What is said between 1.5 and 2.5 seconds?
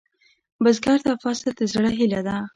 د زړۀ هيله ده